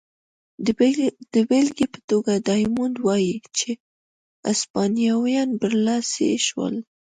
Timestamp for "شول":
6.47-6.75